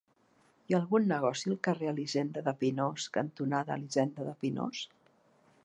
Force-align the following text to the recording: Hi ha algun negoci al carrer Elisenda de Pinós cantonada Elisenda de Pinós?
Hi 0.71 0.75
ha 0.75 0.77
algun 0.77 1.03
negoci 1.11 1.51
al 1.51 1.59
carrer 1.67 1.91
Elisenda 1.91 2.43
de 2.47 2.55
Pinós 2.63 3.05
cantonada 3.19 3.77
Elisenda 3.81 4.27
de 4.31 4.35
Pinós? 4.47 4.81